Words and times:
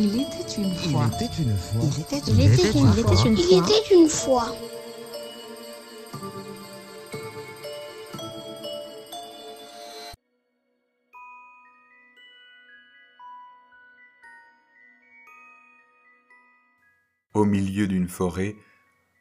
Il 0.00 0.20
était 0.20 0.62
une 0.62 0.76
fois. 0.76 1.10
Il 1.10 1.24
était 1.24 1.42
une 1.42 1.56
fois. 1.56 1.80
Il 1.82 2.00
était 2.00 2.30
Il 2.30 2.40
était 2.40 2.70
une 2.78 2.86
fois. 2.86 3.34
Il 3.34 3.58
était 3.58 3.94
une 3.96 4.08
fois. 4.08 4.54
Au 17.34 17.44
milieu 17.44 17.88
d'une 17.88 18.06
forêt, 18.06 18.54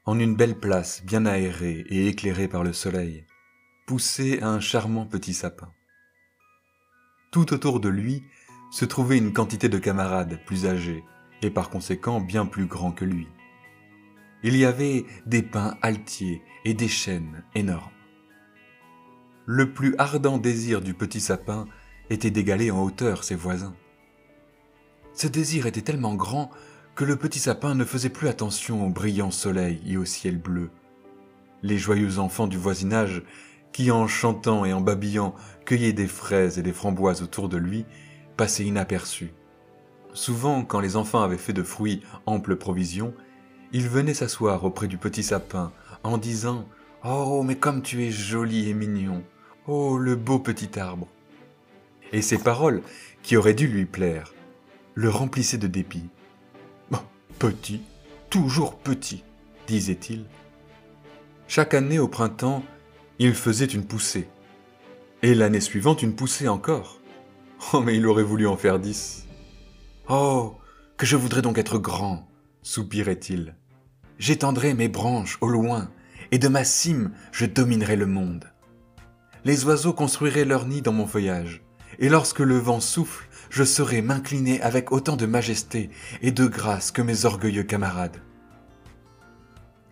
en 0.05 0.19
une 0.19 0.35
belle 0.35 0.59
place 0.59 1.03
bien 1.03 1.25
aérée 1.25 1.85
et 1.89 2.07
éclairée 2.07 2.47
par 2.47 2.63
le 2.63 2.73
soleil, 2.73 3.25
poussait 3.87 4.43
un 4.43 4.59
charmant 4.59 5.07
petit 5.07 5.33
sapin. 5.33 5.71
Tout 7.31 7.51
autour 7.51 7.79
de 7.79 7.89
lui 7.89 8.21
se 8.71 8.85
trouvait 8.85 9.17
une 9.17 9.33
quantité 9.33 9.69
de 9.69 9.77
camarades 9.77 10.39
plus 10.45 10.65
âgés 10.65 11.03
et 11.41 11.49
par 11.49 11.69
conséquent 11.69 12.19
bien 12.19 12.45
plus 12.45 12.65
grands 12.65 12.91
que 12.91 13.05
lui. 13.05 13.27
Il 14.43 14.55
y 14.55 14.65
avait 14.65 15.05
des 15.25 15.41
pins 15.41 15.75
altiers 15.81 16.41
et 16.65 16.73
des 16.73 16.87
chênes 16.87 17.43
énormes. 17.55 17.91
Le 19.45 19.71
plus 19.73 19.95
ardent 19.97 20.37
désir 20.37 20.81
du 20.81 20.93
petit 20.93 21.21
sapin 21.21 21.67
était 22.09 22.31
d'égaler 22.31 22.69
en 22.69 22.83
hauteur 22.83 23.23
ses 23.23 23.35
voisins. 23.35 23.75
Ce 25.13 25.27
désir 25.27 25.65
était 25.65 25.81
tellement 25.81 26.15
grand 26.15 26.51
que 26.95 27.05
le 27.05 27.15
petit 27.15 27.39
sapin 27.39 27.73
ne 27.73 27.85
faisait 27.85 28.09
plus 28.09 28.27
attention 28.27 28.85
au 28.85 28.89
brillant 28.89 29.31
soleil 29.31 29.81
et 29.85 29.97
au 29.97 30.05
ciel 30.05 30.37
bleu. 30.37 30.69
Les 31.63 31.77
joyeux 31.77 32.19
enfants 32.19 32.47
du 32.47 32.57
voisinage, 32.57 33.23
qui 33.71 33.91
en 33.91 34.07
chantant 34.07 34.65
et 34.65 34.73
en 34.73 34.81
babillant 34.81 35.33
cueillaient 35.65 35.93
des 35.93 36.07
fraises 36.07 36.59
et 36.59 36.63
des 36.63 36.73
framboises 36.73 37.21
autour 37.21 37.49
de 37.49 37.57
lui, 37.57 37.85
passaient 38.37 38.63
inaperçus. 38.63 39.33
Souvent, 40.13 40.63
quand 40.63 40.79
les 40.79 40.95
enfants 40.95 41.21
avaient 41.21 41.37
fait 41.37 41.53
de 41.53 41.63
fruits 41.63 42.01
ample 42.25 42.55
provision, 42.55 43.13
ils 43.73 43.89
venaient 43.89 44.13
s'asseoir 44.13 44.63
auprès 44.63 44.87
du 44.87 44.97
petit 44.97 45.23
sapin 45.23 45.73
en 46.03 46.17
disant 46.17 46.67
Oh, 47.03 47.43
mais 47.43 47.57
comme 47.57 47.81
tu 47.81 48.05
es 48.05 48.11
joli 48.11 48.69
et 48.69 48.73
mignon 48.73 49.23
Oh, 49.67 49.97
le 49.97 50.15
beau 50.15 50.39
petit 50.39 50.79
arbre 50.79 51.07
Et 52.13 52.21
ces 52.21 52.37
paroles, 52.37 52.81
qui 53.21 53.35
auraient 53.35 53.53
dû 53.53 53.67
lui 53.67 53.85
plaire, 53.85 54.33
le 54.95 55.09
remplissaient 55.09 55.57
de 55.57 55.67
dépit. 55.67 56.09
Petit, 57.39 57.83
toujours 58.31 58.79
petit, 58.79 59.23
disait-il. 59.67 60.25
Chaque 61.47 61.75
année 61.75 61.99
au 61.99 62.07
printemps, 62.07 62.63
il 63.19 63.35
faisait 63.35 63.65
une 63.65 63.85
poussée. 63.85 64.27
Et 65.21 65.35
l'année 65.35 65.61
suivante, 65.61 66.01
une 66.01 66.15
poussée 66.15 66.47
encore. 66.47 66.96
Oh, 67.73 67.81
mais 67.81 67.97
il 67.97 68.05
aurait 68.05 68.23
voulu 68.23 68.47
en 68.47 68.57
faire 68.57 68.79
dix. 68.79 69.25
Oh, 70.09 70.55
que 70.95 71.05
je 71.05 71.15
voudrais 71.15 71.41
donc 71.41 71.57
être 71.57 71.77
grand, 71.77 72.27
soupirait-il. 72.61 73.55
J'étendrai 74.19 74.73
mes 74.73 74.87
branches 74.87 75.37
au 75.41 75.47
loin, 75.47 75.89
et 76.31 76.39
de 76.39 76.47
ma 76.47 76.63
cime 76.63 77.11
je 77.31 77.45
dominerai 77.45 77.95
le 77.95 78.05
monde. 78.05 78.45
Les 79.43 79.65
oiseaux 79.65 79.93
construiraient 79.93 80.45
leur 80.45 80.65
nid 80.65 80.81
dans 80.81 80.93
mon 80.93 81.07
feuillage, 81.07 81.61
et 81.99 82.09
lorsque 82.09 82.39
le 82.39 82.57
vent 82.57 82.79
souffle, 82.79 83.27
je 83.49 83.63
saurai 83.63 84.01
m'incliner 84.01 84.61
avec 84.61 84.91
autant 84.91 85.15
de 85.15 85.25
majesté 85.25 85.89
et 86.21 86.31
de 86.31 86.45
grâce 86.45 86.91
que 86.91 87.01
mes 87.01 87.25
orgueilleux 87.25 87.63
camarades. 87.63 88.21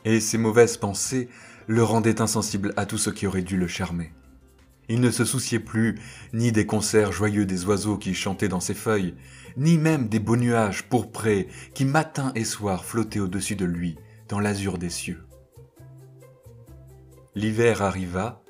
Et 0.04 0.20
ces 0.20 0.38
mauvaises 0.38 0.78
pensées 0.78 1.30
le 1.68 1.84
rendaient 1.84 2.22
insensible 2.22 2.74
à 2.78 2.86
tout 2.86 2.98
ce 2.98 3.10
qui 3.10 3.28
aurait 3.28 3.42
dû 3.42 3.58
le 3.58 3.68
charmer. 3.68 4.14
Il 4.90 5.02
ne 5.02 5.12
se 5.12 5.26
souciait 5.26 5.60
plus 5.60 6.00
ni 6.34 6.52
des 6.52 6.66
concerts 6.66 7.12
joyeux 7.12 7.46
des 7.46 7.66
oiseaux 7.66 7.98
qui 7.98 8.14
chantaient 8.14 8.48
dans 8.48 8.60
ses 8.60 8.74
feuilles, 8.74 9.16
ni 9.58 9.78
même 9.78 10.08
des 10.08 10.20
beaux 10.20 10.38
nuages 10.38 10.84
pourprés 10.84 11.48
qui 11.74 11.86
matin 11.86 12.32
et 12.36 12.46
soir 12.46 12.86
flottaient 12.86 13.20
au-dessus 13.20 13.56
de 13.56 13.66
lui 13.66 13.98
dans 14.28 14.40
l'azur 14.40 14.78
des 14.78 14.90
cieux. 14.90 15.26
L'hiver 17.36 17.82
arriva, 17.82 18.42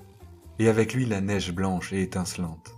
et 0.60 0.70
avec 0.70 0.94
lui 0.94 1.06
la 1.06 1.22
neige 1.22 1.52
blanche 1.52 1.92
et 1.92 2.02
étincelante. 2.02 2.76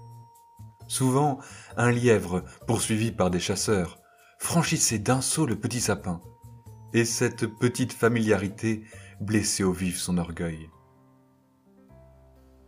Souvent, 0.88 1.40
un 1.76 1.92
lièvre, 1.92 2.44
poursuivi 2.66 3.12
par 3.12 3.30
des 3.30 3.40
chasseurs, 3.40 4.00
franchissait 4.40 5.00
d'un 5.00 5.22
saut 5.22 5.46
le 5.46 5.60
petit 5.60 5.82
sapin, 5.82 6.22
et 6.94 7.06
cette 7.06 7.46
petite 7.46 7.94
familiarité 7.94 8.84
blessait 9.20 9.64
au 9.64 9.74
vif 9.74 9.98
son 9.98 10.18
orgueil. 10.18 10.70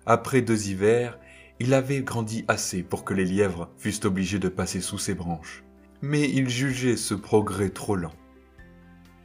Après 0.10 0.42
deux 0.42 0.70
hivers, 0.70 1.20
il 1.60 1.72
avait 1.76 2.02
grandi 2.02 2.44
assez 2.48 2.82
pour 2.82 3.06
que 3.06 3.14
les 3.14 3.26
lièvres 3.26 3.70
fussent 3.78 4.06
obligés 4.06 4.40
de 4.40 4.50
passer 4.50 4.82
sous 4.82 4.98
ses 4.98 5.14
branches, 5.14 5.64
mais 6.02 6.28
il 6.28 6.50
jugeait 6.50 6.98
ce 6.98 7.14
progrès 7.14 7.70
trop 7.70 7.96
lent. 7.96 8.16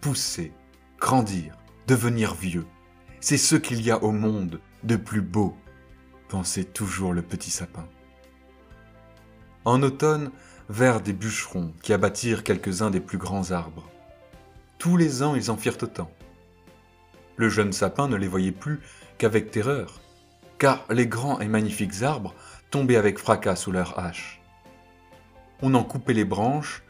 Pousser, 0.03 0.53
grandir, 1.01 1.57
devenir 1.87 2.35
vieux, 2.35 2.67
c'est 3.19 3.39
ce 3.39 3.57
qu'il 3.57 3.81
y 3.81 3.91
a 3.91 4.05
au 4.05 4.13
monde 4.13 4.61
de 4.83 4.97
plus 4.97 5.23
beau, 5.23 5.57
pensait 6.29 6.65
toujours 6.65 7.15
le 7.15 7.23
petit 7.23 7.51
sapin. 7.51 7.89
En 9.65 9.83
automne, 9.83 10.33
vers 10.69 11.01
des 11.01 11.15
bûcherons 11.15 11.73
qui 11.81 11.95
abattirent 11.95 12.45
quelques-uns 12.45 12.91
des 12.91 13.01
plus 13.01 13.17
grands 13.17 13.53
arbres. 13.53 13.89
Tous 14.77 14.99
les 14.99 15.23
ans, 15.23 15.35
ils 15.35 15.51
en 15.51 15.57
firent 15.57 15.83
autant. 15.83 16.11
Le 17.37 17.49
jeune 17.49 17.73
sapin 17.73 18.07
ne 18.07 18.17
les 18.17 18.29
voyait 18.29 18.53
plus 18.53 18.81
qu'avec 19.17 19.51
terreur, 19.51 20.03
car 20.59 20.85
les 20.91 21.07
grands 21.07 21.41
et 21.41 21.49
magnifiques 21.49 22.03
arbres 22.03 22.35
tombaient 22.71 22.97
avec 22.97 23.19
fracas 23.19 23.57
sous 23.57 23.73
leurs 23.73 23.99
haches. 23.99 24.41
On 25.63 25.75
en 25.75 25.85
coupait 25.85 26.15
les 26.15 26.25
branches, 26.25 26.83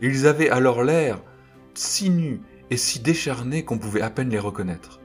et 0.00 0.06
ils 0.06 0.26
avaient 0.26 0.50
alors 0.50 0.82
l'air 0.82 1.20
si 1.74 2.10
nus 2.10 2.40
et 2.70 2.76
si 2.76 3.00
décharnés 3.00 3.64
qu'on 3.64 3.78
pouvait 3.78 4.02
à 4.02 4.10
peine 4.10 4.30
les 4.30 4.38
reconnaître. 4.38 5.00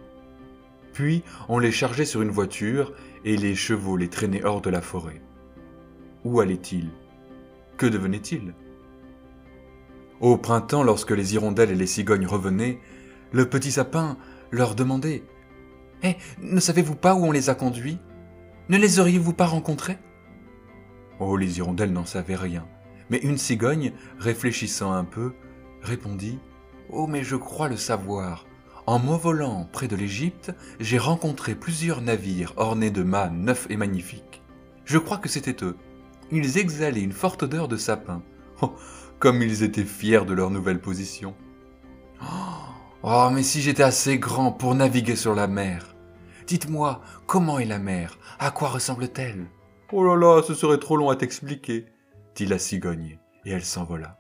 Puis 0.94 1.24
on 1.50 1.60
les 1.60 1.72
chargeait 1.72 2.06
sur 2.06 2.22
une 2.22 2.32
voiture, 2.32 2.94
et 3.26 3.38
les 3.38 3.56
chevaux 3.56 3.98
les 3.98 4.10
traînaient 4.10 4.44
hors 4.44 4.62
de 4.62 4.70
la 4.70 4.82
forêt. 4.82 5.22
Où 6.24 6.40
allaient-ils? 6.40 6.90
Que 7.78 7.86
devenait-il 7.86 8.54
Au 10.20 10.38
printemps, 10.38 10.84
lorsque 10.84 11.12
les 11.12 11.36
hirondelles 11.36 11.72
et 11.72 11.76
les 11.76 11.88
cigognes 11.88 12.26
revenaient, 12.26 12.80
le 13.32 13.48
petit 13.48 13.72
sapin 13.72 14.18
leur 14.52 14.76
demandait 14.76 15.24
Eh, 16.04 16.16
ne 16.42 16.60
savez-vous 16.60 16.96
pas 16.96 17.16
où 17.16 17.26
on 17.26 17.32
les 17.32 17.50
a 17.50 17.56
conduits? 17.56 18.00
Ne 18.70 18.78
les 18.78 19.00
auriez-vous 19.00 19.34
pas 19.34 19.46
rencontrés? 19.46 19.98
Oh, 21.20 21.38
les 21.38 21.58
hirondelles 21.58 21.94
n'en 21.94 22.06
savaient 22.06 22.36
rien, 22.36 22.66
mais 23.10 23.18
une 23.18 23.38
cigogne, 23.38 23.94
réfléchissant 24.20 24.92
un 24.92 25.04
peu, 25.04 25.34
répondit 25.82 26.40
Oh, 26.90 27.08
mais 27.08 27.24
je 27.24 27.36
crois 27.36 27.70
le 27.70 27.78
savoir. 27.78 28.46
En 28.86 29.00
m'envolant 29.00 29.68
près 29.72 29.88
de 29.88 29.96
l'Égypte, 29.96 30.54
j'ai 30.80 30.98
rencontré 30.98 31.56
plusieurs 31.56 32.02
navires 32.02 32.54
ornés 32.56 32.92
de 32.92 33.04
mâts 33.04 33.30
neufs 33.30 33.68
et 33.70 33.78
magnifiques. 33.78 34.42
Je 34.86 34.98
crois 34.98 35.18
que 35.18 35.28
c'était 35.28 35.66
eux 35.66 35.76
ils 36.32 36.58
exhalaient 36.58 37.02
une 37.02 37.14
forte 37.14 37.44
odeur 37.44 37.68
de 37.68 37.78
sapin. 37.78 38.22
Oh, 38.62 38.74
comme 39.20 39.42
ils 39.42 39.64
étaient 39.64 39.84
fiers 39.84 40.26
de 40.26 40.34
leur 40.34 40.50
nouvelle 40.50 40.80
position. 40.80 41.36
Oh, 43.04 43.30
mais 43.32 43.44
si 43.44 43.62
j'étais 43.62 43.84
assez 43.84 44.18
grand 44.18 44.52
pour 44.52 44.76
naviguer 44.76 45.16
sur 45.16 45.36
la 45.36 45.48
mer. 45.48 45.96
Dites-moi, 46.47 47.02
comment 47.28 47.59
est 47.59 47.66
la 47.66 47.78
mer? 47.78 48.18
À 48.40 48.52
quoi 48.52 48.69
ressemble-t-elle? 48.69 49.46
Oh 49.91 50.03
là 50.03 50.16
là, 50.16 50.41
ce 50.41 50.53
serait 50.53 50.80
trop 50.80 50.97
long 50.97 51.09
à 51.09 51.16
t'expliquer, 51.16 51.85
dit 52.35 52.46
la 52.46 52.58
cigogne, 52.58 53.19
et 53.46 53.52
elle 53.52 53.66
s'envola. 53.66 54.18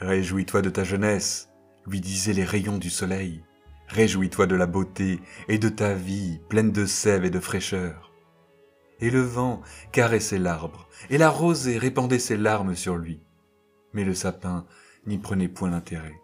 Réjouis-toi 0.00 0.62
de 0.62 0.70
ta 0.70 0.84
jeunesse, 0.84 1.48
lui 1.86 2.00
disaient 2.00 2.32
les 2.32 2.44
rayons 2.44 2.78
du 2.78 2.90
soleil. 2.90 3.44
Réjouis-toi 3.88 4.46
de 4.46 4.56
la 4.56 4.66
beauté 4.66 5.20
et 5.48 5.58
de 5.58 5.68
ta 5.68 5.94
vie 5.94 6.40
pleine 6.48 6.72
de 6.72 6.86
sève 6.86 7.24
et 7.24 7.30
de 7.30 7.40
fraîcheur 7.40 8.10
et 9.00 9.10
le 9.10 9.20
vent 9.20 9.62
caressait 9.92 10.38
l'arbre, 10.38 10.88
et 11.08 11.18
la 11.18 11.30
rosée 11.30 11.78
répandait 11.78 12.18
ses 12.18 12.36
larmes 12.36 12.74
sur 12.74 12.96
lui. 12.96 13.22
Mais 13.92 14.04
le 14.04 14.14
sapin 14.14 14.66
n'y 15.06 15.18
prenait 15.18 15.48
point 15.48 15.70
d'intérêt. 15.70 16.20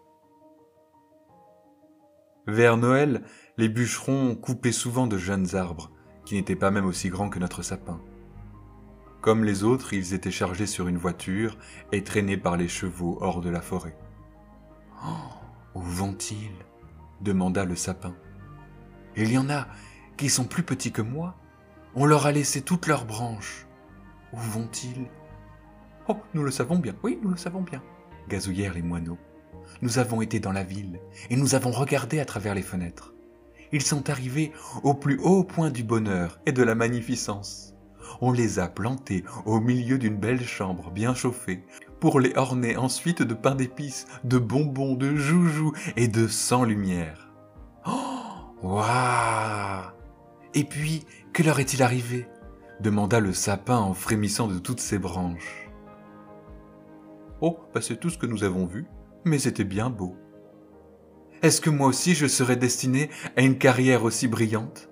Vers 2.47 2.77
Noël, 2.77 3.23
les 3.57 3.69
bûcherons 3.69 4.35
coupaient 4.35 4.71
souvent 4.71 5.07
de 5.07 5.17
jeunes 5.17 5.55
arbres, 5.55 5.91
qui 6.25 6.35
n'étaient 6.35 6.55
pas 6.55 6.71
même 6.71 6.85
aussi 6.85 7.09
grands 7.09 7.29
que 7.29 7.39
notre 7.39 7.61
sapin. 7.61 8.01
Comme 9.21 9.43
les 9.43 9.63
autres, 9.63 9.93
ils 9.93 10.13
étaient 10.13 10.31
chargés 10.31 10.67
sur 10.67 10.87
une 10.87 10.97
voiture 10.97 11.57
et 11.91 12.03
traînés 12.03 12.37
par 12.37 12.57
les 12.57 12.67
chevaux 12.67 13.17
hors 13.21 13.41
de 13.41 13.49
la 13.49 13.61
forêt. 13.61 13.97
Oh, 15.05 15.09
où 15.75 15.81
vont-ils? 15.81 16.51
demanda 17.21 17.65
le 17.65 17.75
sapin. 17.75 18.15
Il 19.15 19.31
y 19.31 19.37
en 19.37 19.49
a 19.49 19.67
qui 20.17 20.29
sont 20.29 20.45
plus 20.45 20.63
petits 20.63 20.91
que 20.91 21.01
moi 21.01 21.35
on 21.99 22.05
leur 22.05 22.27
a 22.27 22.31
laissé 22.31 22.61
toutes 22.61 22.85
leurs 22.85 23.05
branches. 23.05 23.65
Où 24.31 24.37
vont-ils? 24.37 25.07
Oh, 26.07 26.17
nous 26.35 26.43
le 26.43 26.51
savons 26.51 26.77
bien, 26.77 26.93
oui, 27.01 27.17
nous 27.23 27.31
le 27.31 27.37
savons 27.37 27.61
bien, 27.61 27.81
gazouillèrent 28.29 28.75
les 28.75 28.83
moineaux. 28.83 29.17
Nous 29.81 29.99
avons 29.99 30.21
été 30.21 30.39
dans 30.39 30.51
la 30.51 30.63
ville, 30.63 30.99
et 31.29 31.35
nous 31.35 31.55
avons 31.55 31.71
regardé 31.71 32.19
à 32.19 32.25
travers 32.25 32.55
les 32.55 32.61
fenêtres. 32.61 33.13
Ils 33.71 33.81
sont 33.81 34.09
arrivés 34.09 34.51
au 34.83 34.93
plus 34.93 35.19
haut 35.19 35.43
point 35.43 35.69
du 35.71 35.83
bonheur 35.83 36.39
et 36.45 36.51
de 36.51 36.63
la 36.63 36.75
magnificence. 36.75 37.73
on 38.21 38.31
les 38.31 38.57
a 38.59 38.67
plantés 38.67 39.23
au 39.45 39.59
milieu 39.59 39.97
d'une 39.97 40.15
belle 40.17 40.43
chambre 40.43 40.89
bien 40.91 41.13
chauffée, 41.13 41.63
pour 41.99 42.19
les 42.19 42.33
orner 42.35 42.77
ensuite 42.77 43.21
de 43.21 43.33
pain 43.33 43.55
d'épices, 43.55 44.05
de 44.23 44.37
bonbons, 44.37 44.95
de 44.95 45.15
joujoux 45.15 45.73
et 45.97 46.07
de 46.07 46.27
sans 46.27 46.63
lumière. 46.63 47.29
Oh 47.85 47.91
Waouh 48.63 49.91
Et 50.53 50.63
puis, 50.63 51.05
que 51.33 51.43
leur 51.43 51.59
est-il 51.59 51.83
arrivé? 51.83 52.27
demanda 52.79 53.19
le 53.19 53.33
sapin 53.33 53.77
en 53.77 53.93
frémissant 53.93 54.47
de 54.47 54.59
toutes 54.59 54.79
ses 54.79 54.99
branches. 54.99 55.67
Oh, 57.41 57.59
bah 57.73 57.81
c'est 57.81 57.99
tout 57.99 58.09
ce 58.09 58.17
que 58.17 58.25
nous 58.25 58.43
avons 58.43 58.65
vu, 58.65 58.85
mais 59.27 59.39
c'était 59.39 59.63
bien 59.63 59.89
beau. 59.89 60.15
Est-ce 61.43 61.61
que 61.61 61.69
moi 61.69 61.87
aussi 61.87 62.15
je 62.15 62.25
serais 62.25 62.55
destiné 62.55 63.09
à 63.35 63.41
une 63.41 63.57
carrière 63.57 64.03
aussi 64.03 64.27
brillante? 64.27 64.89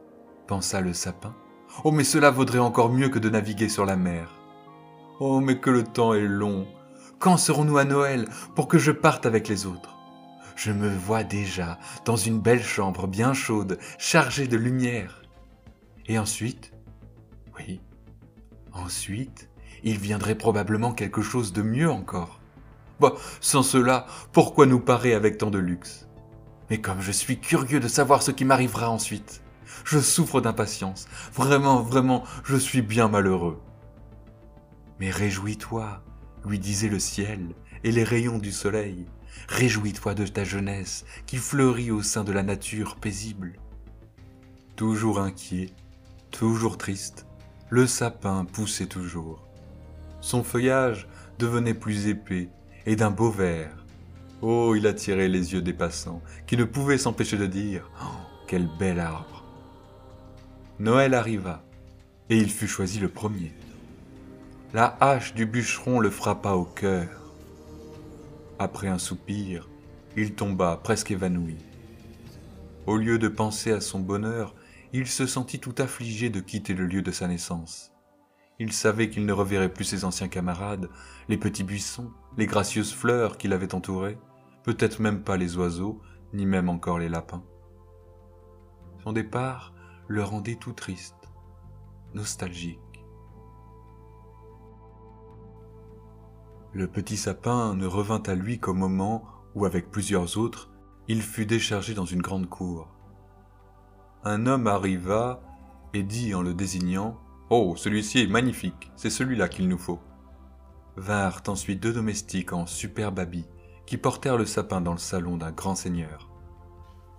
pensa 0.47 0.79
le 0.81 0.93
sapin. 0.93 1.35
Oh, 1.83 1.91
mais 1.91 2.03
cela 2.03 2.29
vaudrait 2.29 2.59
encore 2.59 2.91
mieux 2.91 3.09
que 3.09 3.19
de 3.19 3.29
naviguer 3.29 3.67
sur 3.67 3.85
la 3.85 3.95
mer. 3.95 4.39
Oh, 5.19 5.39
mais 5.39 5.59
que 5.59 5.69
le 5.69 5.83
temps 5.83 6.13
est 6.13 6.27
long. 6.27 6.67
Quand 7.19 7.37
serons-nous 7.37 7.77
à 7.77 7.85
Noël 7.85 8.27
pour 8.53 8.67
que 8.67 8.77
je 8.77 8.91
parte 8.91 9.25
avec 9.25 9.47
les 9.47 9.65
autres? 9.65 9.97
Je 10.55 10.71
me 10.71 10.89
vois 10.89 11.23
déjà 11.23 11.79
dans 12.05 12.15
une 12.15 12.39
belle 12.39 12.63
chambre 12.63 13.07
bien 13.07 13.33
chaude, 13.33 13.77
chargée 13.97 14.47
de 14.47 14.57
lumière. 14.57 15.23
Et 16.05 16.19
ensuite? 16.19 16.71
Oui. 17.57 17.81
Ensuite, 18.71 19.49
il 19.83 19.97
viendrait 19.97 20.35
probablement 20.35 20.93
quelque 20.93 21.21
chose 21.21 21.53
de 21.53 21.61
mieux 21.61 21.89
encore. 21.89 22.39
Bah, 22.99 23.13
sans 23.41 23.63
cela, 23.63 24.05
pourquoi 24.31 24.65
nous 24.65 24.79
parer 24.79 25.13
avec 25.13 25.37
tant 25.37 25.51
de 25.51 25.59
luxe? 25.59 26.07
Mais 26.69 26.79
comme 26.79 27.01
je 27.01 27.11
suis 27.11 27.39
curieux 27.39 27.79
de 27.79 27.87
savoir 27.87 28.23
ce 28.23 28.31
qui 28.31 28.45
m'arrivera 28.45 28.89
ensuite, 28.89 29.41
je 29.83 29.99
souffre 29.99 30.41
d'impatience. 30.41 31.07
Vraiment, 31.33 31.81
vraiment, 31.81 32.23
je 32.43 32.55
suis 32.55 32.81
bien 32.81 33.07
malheureux. 33.07 33.61
Mais 34.99 35.11
réjouis-toi, 35.11 36.01
lui 36.45 36.59
disait 36.59 36.89
le 36.89 36.99
ciel 36.99 37.49
et 37.83 37.91
les 37.91 38.03
rayons 38.03 38.37
du 38.37 38.51
soleil. 38.51 39.07
Réjouis-toi 39.49 40.13
de 40.13 40.25
ta 40.25 40.43
jeunesse 40.43 41.05
qui 41.25 41.37
fleurit 41.37 41.91
au 41.91 42.01
sein 42.01 42.23
de 42.23 42.31
la 42.31 42.43
nature 42.43 42.95
paisible. 42.95 43.59
Toujours 44.75 45.19
inquiet, 45.19 45.71
toujours 46.31 46.77
triste, 46.77 47.27
le 47.69 47.85
sapin 47.87 48.45
poussait 48.45 48.87
toujours. 48.87 49.45
Son 50.21 50.43
feuillage 50.43 51.07
devenait 51.37 51.73
plus 51.73 52.07
épais 52.07 52.49
et 52.85 52.95
d'un 52.95 53.11
beau 53.11 53.29
vert. 53.29 53.85
Oh, 54.41 54.75
il 54.75 54.85
attirait 54.87 55.27
les 55.27 55.53
yeux 55.53 55.61
des 55.61 55.73
passants, 55.73 56.21
qui 56.45 56.57
ne 56.57 56.65
pouvaient 56.65 56.97
s'empêcher 56.97 57.37
de 57.37 57.45
dire 57.45 57.89
oh, 58.01 58.05
Quel 58.47 58.67
bel 58.77 58.99
arbre 58.99 59.43
Noël 60.79 61.13
arriva, 61.13 61.63
et 62.29 62.37
il 62.37 62.51
fut 62.51 62.67
choisi 62.67 62.99
le 62.99 63.09
premier. 63.09 63.53
La 64.73 64.97
hache 64.99 65.33
du 65.33 65.45
bûcheron 65.45 65.99
le 65.99 66.09
frappa 66.09 66.51
au 66.51 66.65
cœur. 66.65 67.07
Après 68.59 68.87
un 68.87 68.99
soupir, 68.99 69.69
il 70.17 70.33
tomba 70.33 70.79
presque 70.83 71.11
évanoui. 71.11 71.57
Au 72.85 72.97
lieu 72.97 73.17
de 73.17 73.29
penser 73.29 73.71
à 73.71 73.81
son 73.81 73.99
bonheur, 73.99 74.53
il 74.93 75.07
se 75.07 75.25
sentit 75.25 75.59
tout 75.59 75.75
affligé 75.77 76.29
de 76.29 76.39
quitter 76.39 76.73
le 76.73 76.85
lieu 76.85 77.01
de 77.01 77.11
sa 77.11 77.27
naissance. 77.27 77.94
Il 78.59 78.71
savait 78.71 79.09
qu'il 79.09 79.25
ne 79.25 79.33
reverrait 79.33 79.73
plus 79.73 79.83
ses 79.83 80.05
anciens 80.05 80.29
camarades, 80.29 80.89
les 81.27 81.37
petits 81.37 81.63
buissons, 81.63 82.11
les 82.37 82.45
gracieuses 82.45 82.93
fleurs 82.93 83.37
qui 83.37 83.47
l'avaient 83.47 83.75
entouré, 83.75 84.17
peut-être 84.63 85.01
même 85.01 85.23
pas 85.23 85.35
les 85.35 85.57
oiseaux, 85.57 86.01
ni 86.33 86.45
même 86.45 86.69
encore 86.69 86.99
les 86.99 87.09
lapins. 87.09 87.43
Son 89.03 89.11
départ 89.11 89.73
le 90.07 90.23
rendait 90.23 90.55
tout 90.55 90.73
triste, 90.73 91.29
nostalgique. 92.13 92.79
Le 96.73 96.87
petit 96.87 97.17
sapin 97.17 97.75
ne 97.75 97.85
revint 97.85 98.23
à 98.25 98.35
lui 98.35 98.59
qu'au 98.59 98.73
moment 98.73 99.23
où, 99.53 99.65
avec 99.65 99.91
plusieurs 99.91 100.37
autres, 100.37 100.71
il 101.07 101.21
fut 101.21 101.45
déchargé 101.45 101.93
dans 101.93 102.05
une 102.05 102.21
grande 102.21 102.49
cour. 102.49 102.89
Un 104.23 104.45
homme 104.45 104.67
arriva 104.67 105.41
et 105.93 106.03
dit 106.03 106.33
en 106.33 106.41
le 106.41 106.53
désignant 106.53 107.19
Oh, 107.49 107.75
celui-ci 107.77 108.21
est 108.21 108.27
magnifique, 108.27 108.91
c'est 108.95 109.09
celui-là 109.09 109.47
qu'il 109.47 109.67
nous 109.67 109.77
faut. 109.77 109.99
Vinrent 110.97 111.43
ensuite 111.47 111.81
deux 111.81 111.93
domestiques 111.93 112.53
en 112.53 112.65
superbe 112.65 113.19
habit 113.19 113.45
qui 113.85 113.97
portèrent 113.97 114.37
le 114.37 114.45
sapin 114.45 114.81
dans 114.81 114.93
le 114.93 114.97
salon 114.97 115.37
d'un 115.37 115.51
grand 115.51 115.75
seigneur. 115.75 116.31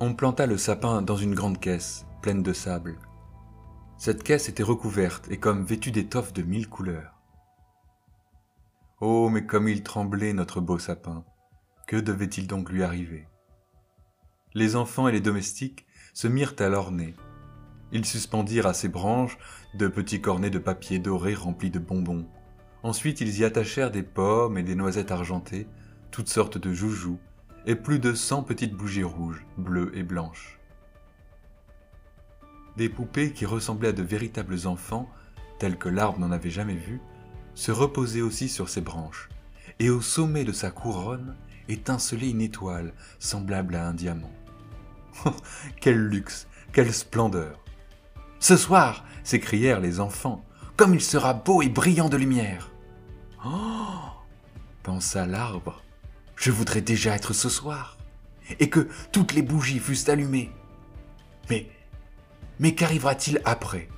On 0.00 0.14
planta 0.14 0.46
le 0.46 0.58
sapin 0.58 1.00
dans 1.00 1.17
une 1.17 1.34
grande 1.34 1.61
caisse 1.61 2.06
pleine 2.23 2.43
de 2.43 2.52
sable. 2.52 2.99
Cette 3.99 4.25
caisse 4.25 4.49
était 4.49 4.64
recouverte 4.64 5.31
et 5.31 5.38
comme 5.38 5.64
vêtue 5.64 5.93
d'étoffes 5.93 6.32
de 6.32 6.43
mille 6.43 6.69
couleurs. 6.69 7.20
Oh, 9.00 9.29
mais 9.29 9.46
comme 9.46 9.69
il 9.69 9.82
tremblait, 9.82 10.32
notre 10.32 10.61
beau 10.61 10.79
sapin. 10.79 11.25
Que 11.87 11.96
devait-il 11.96 12.46
donc 12.49 12.70
lui 12.70 12.82
arriver? 12.82 13.29
Les 14.55 14.75
enfants 14.75 15.06
et 15.06 15.12
les 15.12 15.20
domestiques 15.20 15.87
se 16.14 16.26
mirent 16.26 16.56
à 16.58 16.69
l'orner. 16.69 17.14
Ils 17.92 18.04
suspendirent 18.04 18.66
à 18.66 18.74
ses 18.74 18.88
branches 18.88 19.38
de 19.74 19.88
petits 19.88 20.20
cornets 20.20 20.50
de 20.50 20.58
papier 20.58 20.98
doré 20.98 21.34
remplis 21.34 21.70
de 21.70 21.78
bonbons. 21.78 22.26
Ensuite, 22.82 23.20
ils 23.20 23.38
y 23.38 23.44
attachèrent 23.44 23.90
des 23.90 24.02
pommes 24.02 24.58
et 24.58 24.62
des 24.62 24.74
noisettes 24.74 25.12
argentées, 25.12 25.66
toutes 26.10 26.28
sortes 26.28 26.58
de 26.58 26.72
joujoux, 26.72 27.18
et 27.66 27.74
plus 27.74 27.98
de 27.98 28.14
cent 28.14 28.42
petites 28.42 28.74
bougies 28.74 29.02
rouges, 29.02 29.44
bleues 29.56 29.90
et 29.94 30.02
blanches. 30.02 30.58
Des 32.76 32.88
poupées 32.88 33.32
qui 33.32 33.46
ressemblaient 33.46 33.88
à 33.88 33.92
de 33.92 34.02
véritables 34.02 34.66
enfants, 34.66 35.08
tels 35.58 35.78
que 35.78 35.88
l'arbre 35.88 36.18
n'en 36.18 36.30
avait 36.30 36.50
jamais 36.50 36.76
vu, 36.76 37.00
se 37.54 37.72
reposaient 37.72 38.20
aussi 38.20 38.48
sur 38.48 38.68
ses 38.68 38.82
branches, 38.82 39.28
et 39.78 39.90
au 39.90 40.00
sommet 40.00 40.44
de 40.44 40.52
sa 40.52 40.70
couronne 40.70 41.34
étincelait 41.68 42.30
une 42.30 42.42
étoile 42.42 42.92
semblable 43.18 43.74
à 43.74 43.88
un 43.88 43.94
diamant. 43.94 44.32
quel 45.80 45.98
luxe, 46.06 46.46
quelle 46.72 46.92
splendeur 46.92 47.65
Ce 48.48 48.56
soir 48.56 49.04
s'écrièrent 49.25 49.81
les 49.81 49.98
enfants, 49.98 50.44
comme 50.76 50.94
il 50.94 51.00
sera 51.00 51.34
beau 51.34 51.62
et 51.62 51.69
brillant 51.69 52.08
de 52.08 52.16
lumière. 52.16 52.70
Oh 53.44 54.22
pensa 54.84 55.26
l'arbre, 55.26 55.82
je 56.37 56.52
voudrais 56.52 56.81
déjà 56.81 57.17
être 57.17 57.32
ce 57.32 57.48
soir, 57.48 57.98
et 58.60 58.70
que 58.70 58.86
toutes 59.10 59.32
les 59.32 59.43
bougies 59.43 59.81
fussent 59.81 60.08
allumées. 60.08 60.53
Mais 61.50 61.67
mais 62.60 62.76
qu'arrivera-t-il 62.76 63.43
après? 63.44 63.88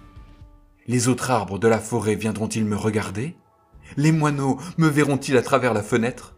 Les 0.86 1.08
autres 1.08 1.30
arbres 1.30 1.58
de 1.58 1.68
la 1.68 1.78
forêt 1.78 2.14
viendront-ils 2.14 2.64
me 2.64 2.74
regarder? 2.74 3.36
Les 3.98 4.12
moineaux 4.12 4.58
me 4.78 4.88
verront-ils 4.88 5.36
à 5.36 5.42
travers 5.42 5.74
la 5.74 5.82
fenêtre? 5.82 6.36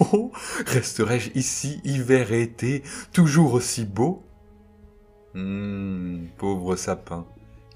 Oh, 0.00 0.08
oh 0.14 0.32
resterai-je 0.66 1.30
ici 1.36 1.80
hiver 1.84 2.32
et 2.32 2.42
été, 2.42 2.82
toujours 3.12 3.54
aussi 3.54 3.84
beau? 3.84 4.24
Hum, 5.36 6.26
pauvre 6.38 6.74
sapin, 6.74 7.24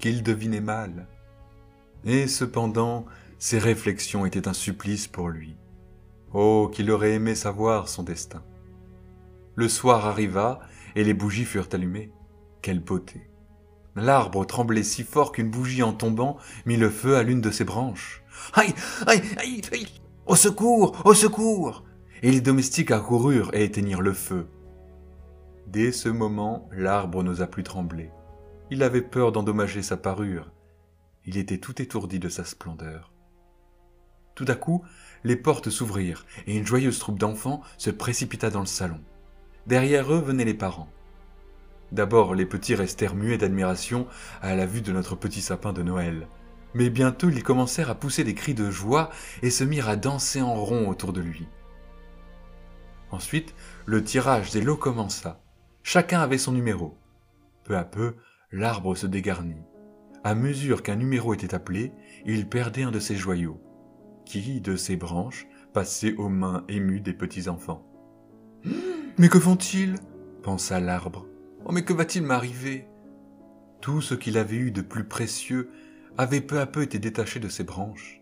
qu'il 0.01 0.23
devinait 0.23 0.59
mal. 0.59 1.07
Et 2.03 2.27
cependant, 2.27 3.05
ses 3.39 3.59
réflexions 3.59 4.25
étaient 4.25 4.49
un 4.49 4.53
supplice 4.53 5.07
pour 5.07 5.29
lui. 5.29 5.55
Oh, 6.33 6.69
qu'il 6.73 6.91
aurait 6.91 7.13
aimé 7.13 7.35
savoir 7.35 7.87
son 7.87 8.03
destin. 8.03 8.43
Le 9.55 9.69
soir 9.69 10.05
arriva, 10.05 10.59
et 10.95 11.03
les 11.03 11.13
bougies 11.13 11.45
furent 11.45 11.69
allumées. 11.71 12.11
Quelle 12.61 12.79
beauté 12.79 13.29
L'arbre 13.95 14.45
tremblait 14.45 14.83
si 14.83 15.03
fort 15.03 15.31
qu'une 15.31 15.49
bougie 15.49 15.83
en 15.83 15.93
tombant 15.93 16.37
mit 16.65 16.77
le 16.77 16.89
feu 16.89 17.15
à 17.15 17.23
l'une 17.23 17.41
de 17.41 17.51
ses 17.51 17.65
branches. 17.65 18.23
Aïe, 18.53 18.73
aïe, 19.07 19.21
aïe, 19.37 19.61
aïe, 19.71 19.87
au 20.25 20.35
secours, 20.35 21.01
au 21.05 21.13
secours 21.13 21.83
Et 22.23 22.31
les 22.31 22.41
domestiques 22.41 22.91
accoururent 22.91 23.53
et 23.53 23.65
éteignirent 23.65 24.01
le 24.01 24.13
feu. 24.13 24.47
Dès 25.67 25.91
ce 25.91 26.09
moment, 26.09 26.69
l'arbre 26.71 27.23
n'osa 27.23 27.47
plus 27.47 27.63
trembler. 27.63 28.09
Il 28.71 28.83
avait 28.83 29.01
peur 29.01 29.33
d'endommager 29.33 29.81
sa 29.81 29.97
parure. 29.97 30.49
Il 31.25 31.37
était 31.37 31.57
tout 31.57 31.81
étourdi 31.81 32.19
de 32.19 32.29
sa 32.29 32.45
splendeur. 32.45 33.11
Tout 34.33 34.45
à 34.47 34.55
coup, 34.55 34.81
les 35.25 35.35
portes 35.35 35.69
s'ouvrirent 35.69 36.25
et 36.47 36.55
une 36.55 36.65
joyeuse 36.65 36.97
troupe 36.97 37.19
d'enfants 37.19 37.61
se 37.77 37.89
précipita 37.89 38.49
dans 38.49 38.61
le 38.61 38.65
salon. 38.65 39.01
Derrière 39.67 40.13
eux 40.13 40.21
venaient 40.21 40.45
les 40.45 40.53
parents. 40.53 40.87
D'abord, 41.91 42.33
les 42.33 42.45
petits 42.45 42.73
restèrent 42.73 43.13
muets 43.13 43.37
d'admiration 43.37 44.07
à 44.41 44.55
la 44.55 44.65
vue 44.65 44.81
de 44.81 44.93
notre 44.93 45.17
petit 45.17 45.41
sapin 45.41 45.73
de 45.73 45.83
Noël. 45.83 46.29
Mais 46.73 46.89
bientôt 46.89 47.29
ils 47.29 47.43
commencèrent 47.43 47.89
à 47.89 47.95
pousser 47.95 48.23
des 48.23 48.35
cris 48.35 48.53
de 48.53 48.71
joie 48.71 49.09
et 49.41 49.49
se 49.49 49.65
mirent 49.65 49.89
à 49.89 49.97
danser 49.97 50.41
en 50.41 50.55
rond 50.55 50.87
autour 50.87 51.11
de 51.11 51.19
lui. 51.19 51.45
Ensuite, 53.11 53.53
le 53.85 54.01
tirage 54.01 54.51
des 54.51 54.61
lots 54.61 54.77
commença. 54.77 55.43
Chacun 55.83 56.21
avait 56.21 56.37
son 56.37 56.53
numéro. 56.53 56.97
Peu 57.65 57.75
à 57.75 57.83
peu, 57.83 58.15
l'arbre 58.51 58.95
se 58.95 59.07
dégarnit. 59.07 59.63
À 60.23 60.35
mesure 60.35 60.83
qu'un 60.83 60.95
numéro 60.95 61.33
était 61.33 61.55
appelé, 61.55 61.93
il 62.25 62.47
perdait 62.47 62.83
un 62.83 62.91
de 62.91 62.99
ses 62.99 63.15
joyaux, 63.15 63.59
qui, 64.25 64.61
de 64.61 64.75
ses 64.75 64.95
branches, 64.95 65.47
passait 65.73 66.15
aux 66.15 66.29
mains 66.29 66.63
émues 66.67 67.01
des 67.01 67.13
petits 67.13 67.49
enfants. 67.49 67.85
Mais 69.17 69.29
que 69.29 69.39
font-ils? 69.39 69.95
pensa 70.43 70.79
l'arbre. 70.79 71.27
Oh 71.65 71.71
mais 71.71 71.83
que 71.83 71.93
va-t-il 71.93 72.23
m'arriver? 72.23 72.87
Tout 73.79 74.01
ce 74.01 74.15
qu'il 74.15 74.37
avait 74.39 74.55
eu 74.55 74.71
de 74.71 74.81
plus 74.81 75.03
précieux 75.03 75.69
avaient 76.17 76.41
peu 76.41 76.59
à 76.59 76.65
peu 76.65 76.81
été 76.81 76.97
détachés 76.97 77.39
de 77.39 77.47
ses 77.47 77.63
branches. 77.63 78.21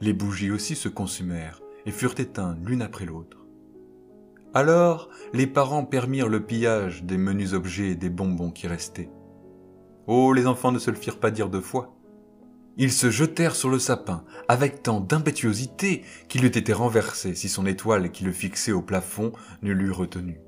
Les 0.00 0.14
bougies 0.14 0.50
aussi 0.50 0.74
se 0.74 0.88
consumèrent 0.88 1.60
et 1.84 1.90
furent 1.90 2.18
éteintes 2.18 2.58
l'une 2.64 2.80
après 2.80 3.04
l'autre. 3.04 3.46
Alors 4.54 5.10
les 5.34 5.46
parents 5.46 5.84
permirent 5.84 6.28
le 6.28 6.44
pillage 6.44 7.04
des 7.04 7.18
menus 7.18 7.52
objets 7.52 7.90
et 7.90 7.96
des 7.96 8.10
bonbons 8.10 8.50
qui 8.50 8.66
restaient. 8.66 9.10
Oh, 10.06 10.32
les 10.32 10.46
enfants 10.46 10.72
ne 10.72 10.78
se 10.78 10.90
le 10.90 10.96
firent 10.96 11.20
pas 11.20 11.30
dire 11.30 11.48
deux 11.48 11.60
fois. 11.60 11.94
Ils 12.76 12.92
se 12.92 13.10
jetèrent 13.10 13.54
sur 13.54 13.68
le 13.68 13.78
sapin 13.78 14.24
avec 14.48 14.82
tant 14.82 15.00
d'impétuosité 15.00 16.02
qu'il 16.28 16.44
eût 16.44 16.48
été 16.48 16.72
renversé 16.72 17.34
si 17.34 17.48
son 17.48 17.66
étoile 17.66 18.10
qui 18.10 18.24
le 18.24 18.32
fixait 18.32 18.72
au 18.72 18.82
plafond 18.82 19.32
ne 19.62 19.72
l'eût 19.72 19.90
retenu. 19.90 20.40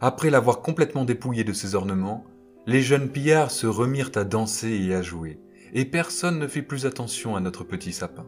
Après 0.00 0.30
l'avoir 0.30 0.62
complètement 0.62 1.04
dépouillé 1.04 1.44
de 1.44 1.52
ses 1.52 1.74
ornements, 1.74 2.24
les 2.66 2.82
jeunes 2.82 3.08
pillards 3.08 3.50
se 3.50 3.66
remirent 3.66 4.10
à 4.16 4.24
danser 4.24 4.70
et 4.70 4.94
à 4.94 5.02
jouer, 5.02 5.40
et 5.72 5.84
personne 5.84 6.38
ne 6.38 6.46
fit 6.46 6.62
plus 6.62 6.86
attention 6.86 7.36
à 7.36 7.40
notre 7.40 7.64
petit 7.64 7.92
sapin. 7.92 8.26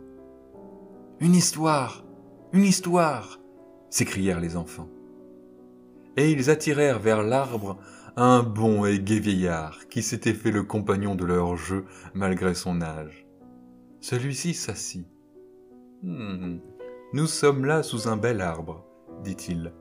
Une 1.20 1.34
histoire 1.34 2.04
Une 2.52 2.64
histoire 2.64 3.40
s'écrièrent 3.90 4.40
les 4.40 4.56
enfants. 4.56 4.88
Et 6.16 6.30
ils 6.30 6.50
attirèrent 6.50 6.98
vers 6.98 7.22
l'arbre 7.22 7.78
un 8.16 8.42
bon 8.42 8.84
et 8.84 8.98
gai 8.98 9.20
vieillard 9.20 9.88
qui 9.88 10.02
s'était 10.02 10.34
fait 10.34 10.50
le 10.50 10.62
compagnon 10.62 11.14
de 11.14 11.24
leur 11.24 11.56
jeu 11.56 11.84
malgré 12.14 12.54
son 12.54 12.82
âge. 12.82 13.26
Celui-ci 14.00 14.54
s'assit. 14.54 15.06
Hmm, 16.02 16.58
nous 17.14 17.26
sommes 17.26 17.64
là 17.64 17.82
sous 17.82 18.08
un 18.08 18.16
bel 18.16 18.40
arbre, 18.40 18.84
dit-il. 19.22 19.72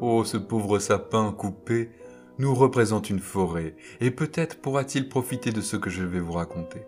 Oh, 0.00 0.24
ce 0.24 0.36
pauvre 0.36 0.78
sapin 0.78 1.32
coupé 1.32 1.90
nous 2.38 2.54
représente 2.54 3.10
une 3.10 3.20
forêt, 3.20 3.76
et 4.00 4.10
peut-être 4.10 4.60
pourra-t-il 4.60 5.08
profiter 5.08 5.52
de 5.52 5.60
ce 5.60 5.76
que 5.76 5.90
je 5.90 6.02
vais 6.02 6.20
vous 6.20 6.32
raconter. 6.32 6.82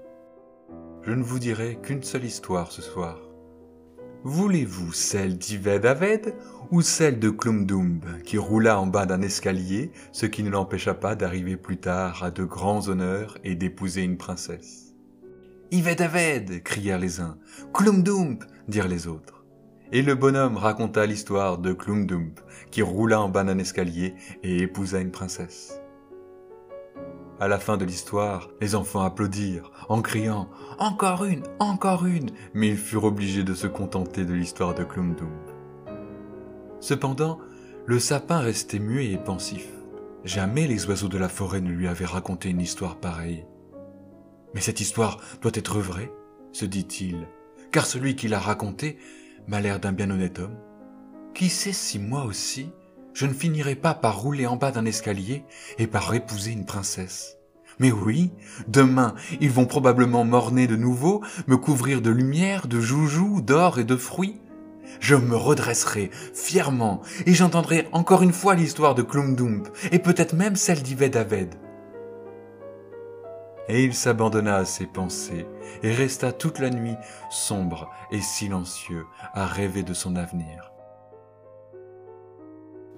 Je 1.03 1.13
ne 1.13 1.23
vous 1.23 1.39
dirai 1.39 1.79
qu'une 1.83 2.03
seule 2.03 2.25
histoire 2.25 2.73
ce 2.73 2.81
soir. 2.81 3.21
Voulez-vous 4.25 4.93
celle 4.93 5.37
d'Ived 5.37 5.85
Aved 5.85 6.35
ou 6.71 6.81
celle 6.81 7.19
de 7.19 7.29
Klumdumb 7.29 8.05
qui 8.25 8.39
roula 8.39 8.81
en 8.81 8.87
bas 8.87 9.05
d'un 9.05 9.21
escalier, 9.21 9.91
ce 10.13 10.27
qui 10.27 10.45
ne 10.45 10.51
l'empêcha 10.51 10.95
pas 10.95 11.17
d'arriver 11.17 11.57
plus 11.57 11.79
tard 11.79 12.23
à 12.23 12.31
de 12.31 12.45
grands 12.45 12.89
honneurs 12.89 13.37
et 13.43 13.57
d'épouser 13.57 14.03
une 14.03 14.17
princesse? 14.17 14.95
Ived 15.73 16.01
Aved 16.01 16.63
crièrent 16.63 17.01
les 17.01 17.21
uns. 17.21 17.37
Klumdumb 17.75 18.45
dirent 18.69 18.87
les 18.87 19.09
autres. 19.09 19.45
Et 19.91 20.03
le 20.03 20.15
bonhomme 20.15 20.57
raconta 20.57 21.05
l'histoire 21.05 21.59
de 21.59 21.73
Klumdumb 21.73 22.39
qui 22.71 22.81
roula 22.81 23.21
en 23.21 23.29
bas 23.29 23.43
d'un 23.43 23.59
escalier 23.59 24.15
et 24.45 24.59
épousa 24.59 25.01
une 25.01 25.11
princesse. 25.11 25.82
À 27.43 27.49
la 27.49 27.59
fin 27.59 27.77
de 27.77 27.85
l'histoire, 27.85 28.51
les 28.61 28.77
enfants 28.77 29.01
applaudirent 29.01 29.73
en 29.89 30.01
criant 30.01 30.49
Encore 30.79 31.25
une, 31.25 31.43
encore 31.59 32.07
une, 32.07 32.31
mais 32.55 32.69
ils 32.69 32.77
furent 32.77 33.03
obligés 33.03 33.43
de 33.43 33.53
se 33.53 33.67
contenter 33.67 34.25
de 34.25 34.33
l'histoire 34.33 34.75
de 34.75 34.85
Klumdumb. 34.85 35.27
Cependant, 36.79 37.41
le 37.85 37.99
sapin 37.99 38.39
restait 38.39 38.79
muet 38.79 39.11
et 39.11 39.19
pensif. 39.19 39.67
Jamais 40.23 40.69
les 40.69 40.87
oiseaux 40.87 41.09
de 41.09 41.19
la 41.19 41.29
forêt 41.29 41.61
ne 41.61 41.73
lui 41.73 41.89
avaient 41.89 42.05
raconté 42.05 42.49
une 42.49 42.61
histoire 42.61 43.01
pareille. 43.01 43.45
Mais 44.55 44.61
cette 44.61 44.79
histoire 44.79 45.19
doit 45.41 45.51
être 45.53 45.81
vraie, 45.81 46.13
se 46.53 46.65
dit-il, 46.65 47.27
car 47.73 47.87
celui 47.87 48.15
qui 48.15 48.29
l'a 48.29 48.39
racontée 48.39 48.99
m'a 49.49 49.61
l'air 49.61 49.81
d'un 49.81 49.93
bien 49.93 50.13
honnête 50.13 50.39
homme. 50.39 50.61
Qui 51.35 51.49
sait 51.49 51.73
si 51.73 51.99
moi 51.99 52.23
aussi, 52.25 52.71
je 53.15 53.27
ne 53.27 53.33
finirai 53.33 53.75
pas 53.75 53.95
par 53.95 54.19
rouler 54.19 54.47
en 54.47 54.57
bas 54.57 54.71
d'un 54.71 54.85
escalier 54.85 55.45
et 55.79 55.87
par 55.87 56.15
épouser 56.15 56.53
une 56.53 56.65
princesse. 56.65 57.37
Mais 57.79 57.91
oui, 57.91 58.33
demain, 58.69 59.15
ils 59.41 59.51
vont 59.51 59.67
probablement 59.67 60.25
m'orner 60.25 60.67
de 60.67 60.77
nouveau, 60.77 61.23
me 61.47 61.57
couvrir 61.57 62.01
de 62.01 62.11
lumière, 62.11 62.67
de 62.67 62.81
joujoux, 62.81 63.41
d'or 63.41 63.79
et 63.79 63.85
de 63.85 63.97
fruits. 63.97 64.41
Je 65.01 65.15
me 65.15 65.37
redresserai 65.37 66.11
fièrement 66.35 67.01
et 67.27 67.35
j'entendrai 67.35 67.89
encore 67.93 68.23
une 68.23 68.33
fois 68.33 68.55
l'histoire 68.55 68.95
de 68.95 69.03
Klumdump 69.03 69.69
et 69.91 69.99
peut-être 69.99 70.35
même 70.35 70.57
celle 70.57 70.83
d'Ived 70.83 71.17
Aved. 71.17 71.55
Et 73.69 73.85
il 73.85 73.95
s'abandonna 73.95 74.57
à 74.57 74.65
ses 74.65 74.87
pensées 74.87 75.47
et 75.83 75.93
resta 75.93 76.33
toute 76.33 76.59
la 76.59 76.69
nuit 76.69 76.97
sombre 77.31 77.91
et 78.11 78.21
silencieux 78.21 79.07
à 79.35 79.47
rêver 79.47 79.83
de 79.83 79.95
son 79.95 80.17
avenir. 80.17 80.72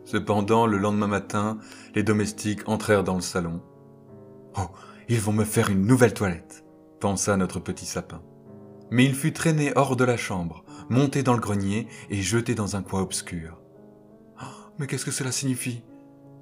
Cependant, 0.04 0.66
le 0.66 0.76
lendemain 0.76 1.06
matin, 1.06 1.58
les 1.94 2.02
domestiques 2.02 2.68
entrèrent 2.68 3.04
dans 3.04 3.14
le 3.14 3.22
salon. 3.22 3.62
Oh, 4.56 4.68
ils 5.08 5.20
vont 5.20 5.32
me 5.32 5.44
faire 5.44 5.70
une 5.70 5.86
nouvelle 5.86 6.14
toilette, 6.14 6.64
pensa 7.00 7.36
notre 7.36 7.58
petit 7.58 7.86
sapin. 7.86 8.22
Mais 8.90 9.04
il 9.04 9.14
fut 9.14 9.32
traîné 9.32 9.72
hors 9.76 9.96
de 9.96 10.04
la 10.04 10.16
chambre, 10.16 10.64
monté 10.90 11.22
dans 11.22 11.34
le 11.34 11.40
grenier 11.40 11.88
et 12.10 12.20
jeté 12.20 12.54
dans 12.54 12.76
un 12.76 12.82
coin 12.82 13.00
obscur. 13.00 13.60
Oh, 14.40 14.72
mais 14.78 14.86
qu'est-ce 14.86 15.06
que 15.06 15.10
cela 15.10 15.32
signifie? 15.32 15.82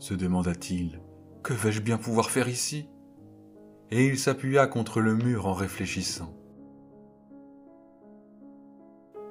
se 0.01 0.15
demanda-t-il. 0.15 1.01
Que 1.45 1.53
vais-je 1.53 1.81
bien 1.81 1.97
pouvoir 1.97 2.31
faire 2.31 2.49
ici? 2.49 2.89
Et 3.93 4.07
il 4.07 4.19
s'appuya 4.19 4.67
contre 4.67 5.01
le 5.01 5.15
mur 5.15 5.47
en 5.47 5.53
réfléchissant. 5.53 6.35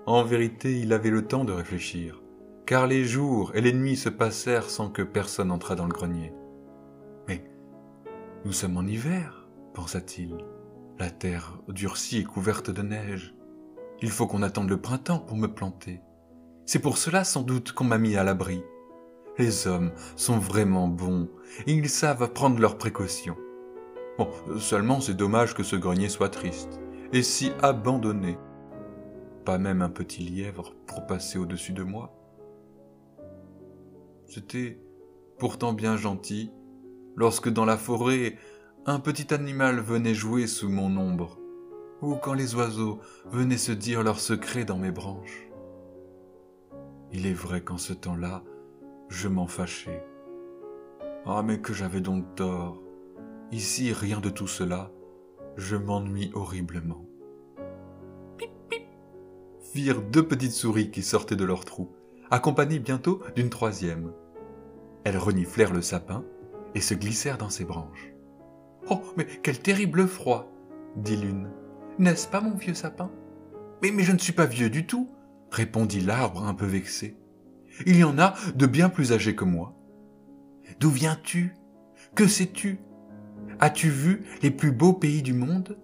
En 0.06 0.24
vérité, 0.24 0.80
il 0.80 0.94
avait 0.94 1.10
le 1.10 1.28
temps 1.28 1.44
de 1.44 1.52
réfléchir 1.52 2.22
car 2.72 2.88
les 2.88 3.04
jours 3.04 3.52
et 3.54 3.60
les 3.60 3.74
nuits 3.74 3.98
se 3.98 4.08
passèrent 4.08 4.70
sans 4.70 4.90
que 4.90 5.02
personne 5.02 5.52
entrât 5.52 5.76
dans 5.76 5.88
le 5.88 5.92
grenier. 5.92 6.34
Mais 7.28 7.44
nous 8.46 8.54
sommes 8.54 8.78
en 8.78 8.88
hiver, 8.88 9.46
pensa-t-il. 9.74 10.38
La 10.98 11.10
terre 11.10 11.60
durcie 11.68 12.20
et 12.20 12.24
couverte 12.24 12.72
de 12.72 12.82
neige. 12.82 13.36
Il 14.02 14.10
faut 14.10 14.26
qu'on 14.26 14.42
attende 14.42 14.70
le 14.70 14.80
printemps 14.80 15.20
pour 15.20 15.36
me 15.36 15.54
planter. 15.54 16.00
C'est 16.66 16.80
pour 16.80 16.98
cela 16.98 17.26
sans 17.26 17.42
doute 17.42 17.74
qu'on 17.74 17.84
m'a 17.84 17.98
mis 17.98 18.16
à 18.16 18.24
l'abri. 18.24 18.64
Les 19.38 19.68
hommes 19.68 19.92
sont 20.16 20.38
vraiment 20.38 20.88
bons 20.88 21.28
et 21.68 21.74
ils 21.74 21.90
savent 21.90 22.32
prendre 22.32 22.58
leurs 22.58 22.78
précautions. 22.78 23.36
Bon, 24.18 24.30
seulement 24.60 25.02
c'est 25.02 25.18
dommage 25.18 25.56
que 25.56 25.64
ce 25.64 25.76
grenier 25.76 26.08
soit 26.08 26.30
triste 26.30 26.80
et 27.12 27.22
si 27.22 27.52
abandonné. 27.62 28.38
Pas 29.44 29.58
même 29.58 29.82
un 29.82 29.90
petit 29.90 30.24
lièvre 30.24 30.74
pour 30.88 31.06
passer 31.06 31.38
au-dessus 31.38 31.74
de 31.74 31.84
moi. 31.84 32.21
C'était 34.34 34.80
pourtant 35.40 35.74
bien 35.74 35.98
gentil 35.98 36.52
lorsque 37.18 37.50
dans 37.50 37.66
la 37.66 37.76
forêt 37.76 38.38
un 38.86 39.02
petit 39.02 39.34
animal 39.34 39.82
venait 39.82 40.14
jouer 40.14 40.48
sous 40.48 40.70
mon 40.70 40.96
ombre, 40.96 41.38
ou 42.02 42.16
quand 42.16 42.34
les 42.34 42.56
oiseaux 42.56 43.02
venaient 43.26 43.58
se 43.58 43.74
dire 43.74 44.04
leurs 44.04 44.22
secrets 44.22 44.64
dans 44.64 44.78
mes 44.78 44.92
branches. 44.92 45.50
Il 47.12 47.26
est 47.28 47.34
vrai 47.34 47.60
qu'en 47.60 47.78
ce 47.78 47.92
temps-là, 47.92 48.46
je 49.10 49.28
m'en 49.28 49.48
fâchais. 49.48 50.02
Ah 51.26 51.44
mais 51.44 51.60
que 51.60 51.74
j'avais 51.74 52.00
donc 52.00 52.24
tort. 52.36 52.82
Ici, 53.52 53.92
rien 53.92 54.22
de 54.22 54.30
tout 54.30 54.48
cela. 54.48 54.94
Je 55.58 55.76
m'ennuie 55.76 56.32
horriblement. 56.36 57.06
Pip, 58.38 58.52
pip, 58.70 58.84
firent 59.74 60.02
deux 60.02 60.26
petites 60.26 60.54
souris 60.54 60.90
qui 60.90 61.04
sortaient 61.04 61.36
de 61.36 61.44
leur 61.44 61.66
trou, 61.66 61.92
accompagnées 62.30 62.80
bientôt 62.80 63.22
d'une 63.36 63.50
troisième. 63.50 64.14
Elles 65.04 65.18
reniflèrent 65.18 65.74
le 65.74 65.82
sapin 65.82 66.24
et 66.76 66.82
se 66.82 66.94
glissèrent 66.94 67.38
dans 67.38 67.50
ses 67.50 67.66
branches. 67.66 68.14
Oh, 68.90 69.02
mais 69.18 69.26
quel 69.44 69.60
terrible 69.60 70.08
froid 70.08 70.52
dit 70.96 71.18
l'une. 71.18 71.50
N'est-ce 72.00 72.28
pas, 72.28 72.42
mon 72.42 72.56
vieux 72.56 72.74
sapin 72.74 73.12
mais, 73.82 74.04
je 74.04 74.12
ne 74.12 74.20
suis 74.20 74.34
pas 74.34 74.46
vieux 74.46 74.70
du 74.70 74.86
tout, 74.86 75.10
répondit 75.50 76.02
l'arbre 76.02 76.44
un 76.46 76.54
peu 76.54 76.66
vexé. 76.66 77.18
Il 77.86 77.98
y 77.98 78.04
en 78.04 78.20
a 78.20 78.36
de 78.56 78.68
bien 78.68 78.90
plus 78.90 79.12
âgés 79.12 79.36
que 79.36 79.46
moi. 79.46 79.74
D'où 80.80 80.90
viens-tu? 80.90 81.56
Que 82.16 82.28
sais-tu? 82.28 82.80
As-tu 83.60 83.90
vu 83.90 84.24
les 84.44 84.52
plus 84.52 84.72
beaux 84.72 84.94
pays 84.94 85.24
du 85.24 85.34
monde? 85.34 85.78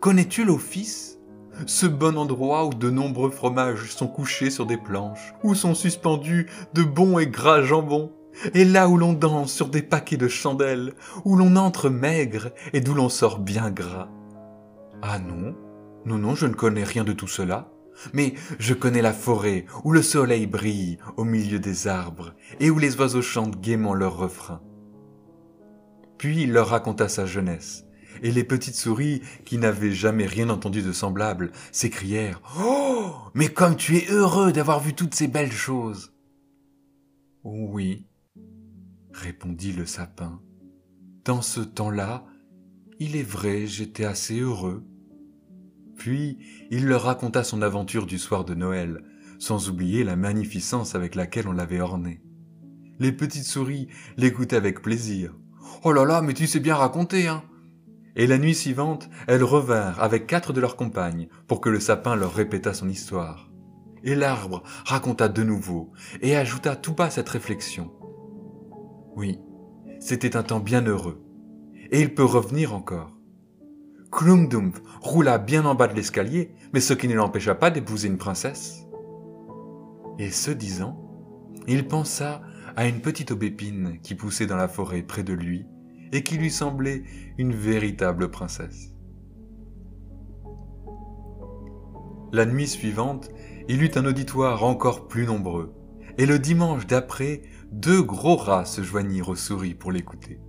Connais-tu 0.00 0.44
l'office? 0.44 1.18
Ce 1.66 1.86
bon 1.86 2.16
endroit 2.16 2.66
où 2.66 2.70
de 2.70 2.90
nombreux 2.90 3.30
fromages 3.30 3.90
sont 3.92 4.08
couchés 4.08 4.50
sur 4.50 4.66
des 4.66 4.78
planches, 4.78 5.34
où 5.42 5.54
sont 5.54 5.74
suspendus 5.74 6.46
de 6.72 6.82
bons 6.82 7.18
et 7.18 7.26
gras 7.26 7.62
jambons 7.62 8.12
et 8.54 8.64
là 8.64 8.88
où 8.88 8.96
l'on 8.96 9.12
danse 9.12 9.52
sur 9.52 9.68
des 9.68 9.82
paquets 9.82 10.16
de 10.16 10.28
chandelles, 10.28 10.94
où 11.24 11.36
l'on 11.36 11.56
entre 11.56 11.90
maigre 11.90 12.50
et 12.72 12.80
d'où 12.80 12.94
l'on 12.94 13.08
sort 13.08 13.38
bien 13.38 13.70
gras. 13.70 14.08
Ah 15.02 15.18
non, 15.18 15.54
non, 16.04 16.18
non, 16.18 16.34
je 16.34 16.46
ne 16.46 16.54
connais 16.54 16.84
rien 16.84 17.04
de 17.04 17.12
tout 17.12 17.28
cela. 17.28 17.70
Mais 18.12 18.34
je 18.58 18.74
connais 18.74 19.02
la 19.02 19.12
forêt 19.12 19.66
où 19.84 19.92
le 19.92 20.02
soleil 20.02 20.46
brille 20.46 20.98
au 21.16 21.24
milieu 21.24 21.60
des 21.60 21.86
arbres 21.86 22.34
et 22.58 22.70
où 22.70 22.78
les 22.78 22.96
oiseaux 22.96 23.22
chantent 23.22 23.60
gaiement 23.60 23.94
leurs 23.94 24.16
refrains. 24.16 24.62
Puis 26.18 26.42
il 26.42 26.52
leur 26.52 26.68
raconta 26.68 27.08
sa 27.08 27.26
jeunesse, 27.26 27.84
et 28.22 28.30
les 28.30 28.44
petites 28.44 28.74
souris, 28.74 29.22
qui 29.44 29.58
n'avaient 29.58 29.92
jamais 29.92 30.26
rien 30.26 30.48
entendu 30.48 30.82
de 30.82 30.92
semblable, 30.92 31.52
s'écrièrent⁇ 31.70 32.40
Oh 32.64 33.12
Mais 33.34 33.48
comme 33.48 33.76
tu 33.76 33.96
es 33.96 34.10
heureux 34.10 34.52
d'avoir 34.52 34.80
vu 34.80 34.94
toutes 34.94 35.14
ces 35.14 35.28
belles 35.28 35.52
choses!⁇ 35.52 36.06
Oui, 37.44 38.06
répondit 39.14 39.72
le 39.72 39.86
sapin. 39.86 40.40
Dans 41.24 41.42
ce 41.42 41.60
temps-là, 41.60 42.26
Il 43.00 43.16
est 43.16 43.28
vrai, 43.28 43.66
j'étais 43.66 44.04
assez 44.04 44.38
heureux. 44.38 44.84
Puis 45.96 46.38
il 46.70 46.86
leur 46.86 47.02
raconta 47.02 47.42
son 47.42 47.60
aventure 47.60 48.06
du 48.06 48.18
soir 48.18 48.44
de 48.44 48.54
Noël, 48.54 49.02
sans 49.40 49.68
oublier 49.68 50.04
la 50.04 50.14
magnificence 50.14 50.94
avec 50.94 51.16
laquelle 51.16 51.48
on 51.48 51.52
l'avait 51.52 51.80
orné. 51.80 52.22
Les 53.00 53.10
petites 53.10 53.46
souris 53.46 53.88
l'écoutaient 54.16 54.54
avec 54.54 54.80
plaisir. 54.80 55.34
Oh 55.82 55.92
là 55.92 56.04
là, 56.04 56.22
mais 56.22 56.34
tu 56.34 56.46
sais 56.46 56.60
bien 56.60 56.76
raconter, 56.76 57.26
hein 57.26 57.42
Et 58.14 58.28
la 58.28 58.38
nuit 58.38 58.54
suivante, 58.54 59.10
elles 59.26 59.42
revinrent 59.42 60.00
avec 60.00 60.28
quatre 60.28 60.52
de 60.52 60.60
leurs 60.60 60.76
compagnes 60.76 61.26
pour 61.48 61.60
que 61.60 61.68
le 61.68 61.80
sapin 61.80 62.14
leur 62.14 62.32
répétât 62.32 62.74
son 62.74 62.88
histoire. 62.88 63.50
Et 64.04 64.14
l'arbre 64.14 64.62
raconta 64.84 65.28
de 65.28 65.42
nouveau 65.42 65.92
et 66.20 66.36
ajouta 66.36 66.76
tout 66.76 66.94
bas 66.94 67.10
cette 67.10 67.28
réflexion. 67.28 67.90
Oui, 69.16 69.38
c'était 70.00 70.36
un 70.36 70.42
temps 70.42 70.60
bien 70.60 70.82
heureux. 70.82 71.22
Et 71.90 72.00
il 72.00 72.14
peut 72.14 72.24
revenir 72.24 72.74
encore. 72.74 73.16
Klumdumpf 74.10 74.80
roula 75.00 75.38
bien 75.38 75.64
en 75.64 75.74
bas 75.74 75.88
de 75.88 75.94
l'escalier, 75.94 76.54
mais 76.72 76.80
ce 76.80 76.94
qui 76.94 77.08
ne 77.08 77.14
l'empêcha 77.14 77.54
pas 77.54 77.70
d'épouser 77.70 78.08
une 78.08 78.18
princesse. 78.18 78.86
Et 80.18 80.30
ce 80.30 80.50
disant, 80.50 81.00
il 81.66 81.86
pensa 81.86 82.42
à 82.76 82.86
une 82.86 83.00
petite 83.00 83.30
aubépine 83.30 83.98
qui 84.02 84.14
poussait 84.14 84.46
dans 84.46 84.56
la 84.56 84.68
forêt 84.68 85.02
près 85.02 85.22
de 85.22 85.32
lui 85.32 85.66
et 86.12 86.22
qui 86.22 86.36
lui 86.36 86.50
semblait 86.50 87.02
une 87.38 87.54
véritable 87.54 88.30
princesse. 88.30 88.94
La 92.32 92.46
nuit 92.46 92.68
suivante, 92.68 93.30
il 93.68 93.82
eut 93.82 93.92
un 93.96 94.06
auditoire 94.06 94.64
encore 94.64 95.06
plus 95.08 95.26
nombreux, 95.26 95.72
et 96.18 96.26
le 96.26 96.38
dimanche 96.38 96.86
d'après, 96.86 97.42
deux 97.74 98.02
gros 98.02 98.36
rats 98.36 98.64
se 98.64 98.82
joignirent 98.82 99.28
aux 99.28 99.34
souris 99.34 99.74
pour 99.74 99.90
l'écouter. 99.90 100.40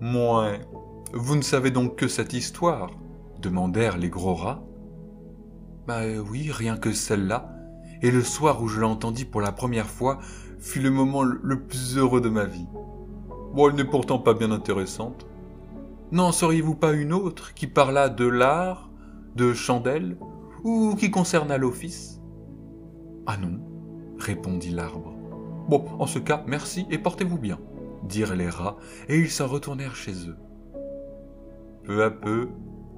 Moi, 0.00 0.52
vous 1.12 1.36
ne 1.36 1.42
savez 1.42 1.70
donc 1.70 1.96
que 1.96 2.08
cette 2.08 2.32
histoire? 2.32 2.90
demandèrent 3.42 3.98
les 3.98 4.08
gros 4.08 4.34
rats. 4.34 4.62
Bah 5.86 6.00
oui, 6.30 6.50
rien 6.50 6.76
que 6.76 6.92
celle-là. 6.92 7.54
Et 8.02 8.10
le 8.10 8.22
soir 8.22 8.62
où 8.62 8.68
je 8.68 8.80
l'entendis 8.80 9.24
pour 9.24 9.40
la 9.40 9.52
première 9.52 9.86
fois 9.86 10.18
fut 10.58 10.80
le 10.80 10.90
moment 10.90 11.22
le 11.22 11.62
plus 11.62 11.96
heureux 11.96 12.20
de 12.20 12.28
ma 12.30 12.44
vie. 12.46 12.66
Bon, 13.54 13.68
elle 13.68 13.76
n'est 13.76 13.84
pourtant 13.84 14.18
pas 14.18 14.34
bien 14.34 14.50
intéressante. 14.50 15.26
N'en 16.10 16.32
sauriez-vous 16.32 16.74
pas 16.74 16.92
une 16.92 17.12
autre 17.12 17.54
qui 17.54 17.66
parla 17.66 18.08
de 18.08 18.26
l'art, 18.26 18.90
de 19.36 19.52
chandelle, 19.52 20.18
ou 20.64 20.94
qui 20.94 21.10
concerna 21.10 21.58
l'office? 21.58 22.20
Ah 23.26 23.36
non, 23.36 23.60
répondit 24.18 24.70
l'arbre. 24.70 25.09
Bon, 25.70 25.84
en 26.00 26.06
ce 26.08 26.18
cas, 26.18 26.42
merci 26.48 26.84
et 26.90 26.98
portez-vous 26.98 27.38
bien, 27.38 27.60
dirent 28.02 28.34
les 28.34 28.48
rats, 28.48 28.76
et 29.08 29.16
ils 29.16 29.30
s'en 29.30 29.46
retournèrent 29.46 29.94
chez 29.94 30.28
eux. 30.28 30.36
Peu 31.84 32.02
à 32.02 32.10
peu, 32.10 32.48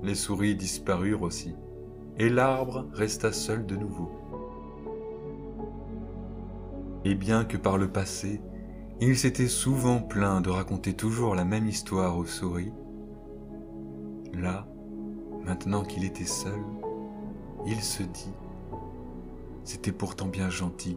les 0.03 0.15
souris 0.15 0.55
disparurent 0.55 1.21
aussi, 1.21 1.55
et 2.17 2.31
l'arbre 2.31 2.87
resta 2.95 3.31
seul 3.31 3.67
de 3.67 3.77
nouveau. 3.77 4.11
Et 7.05 7.15
bien 7.15 7.45
que 7.45 7.59
par 7.59 7.77
le 7.77 7.89
passé, 7.89 8.41
il 9.03 9.19
s'était 9.19 9.49
souvent 9.49 9.99
plaint 9.99 10.43
de 10.43 10.49
raconter 10.49 10.95
toujours 10.95 11.35
la 11.35 11.45
même 11.45 11.69
histoire 11.69 12.17
aux 12.17 12.25
souris, 12.25 12.73
là, 14.33 14.67
maintenant 15.45 15.83
qu'il 15.83 16.07
était 16.07 16.25
seul, 16.25 16.63
il 17.67 17.83
se 17.83 18.03
dit, 18.03 18.33
c'était 19.63 19.93
pourtant 19.93 20.29
bien 20.29 20.49
gentil, 20.49 20.97